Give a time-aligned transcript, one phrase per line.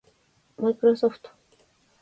[0.57, 1.29] マイクロソフト